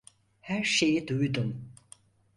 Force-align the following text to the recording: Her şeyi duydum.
Her 0.39 0.63
şeyi 0.63 1.07
duydum. 1.07 1.71